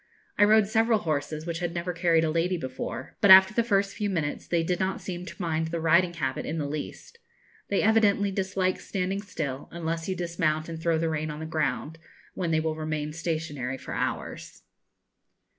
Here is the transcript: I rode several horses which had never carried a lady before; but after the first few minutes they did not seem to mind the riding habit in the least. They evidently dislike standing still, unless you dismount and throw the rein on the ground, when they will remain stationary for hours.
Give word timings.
I 0.35 0.45
rode 0.45 0.65
several 0.65 0.97
horses 0.97 1.45
which 1.45 1.59
had 1.59 1.75
never 1.75 1.93
carried 1.93 2.23
a 2.23 2.31
lady 2.31 2.57
before; 2.57 3.15
but 3.21 3.29
after 3.29 3.53
the 3.53 3.61
first 3.63 3.93
few 3.95 4.09
minutes 4.09 4.47
they 4.47 4.63
did 4.63 4.79
not 4.79 4.99
seem 4.99 5.27
to 5.27 5.39
mind 5.39 5.67
the 5.67 5.79
riding 5.79 6.15
habit 6.15 6.43
in 6.43 6.57
the 6.57 6.65
least. 6.65 7.19
They 7.67 7.83
evidently 7.83 8.31
dislike 8.31 8.79
standing 8.79 9.21
still, 9.21 9.69
unless 9.71 10.09
you 10.09 10.15
dismount 10.15 10.67
and 10.69 10.81
throw 10.81 10.97
the 10.97 11.07
rein 11.09 11.29
on 11.29 11.39
the 11.39 11.45
ground, 11.45 11.99
when 12.33 12.49
they 12.49 12.59
will 12.59 12.75
remain 12.75 13.13
stationary 13.13 13.77
for 13.77 13.93
hours. 13.93 14.63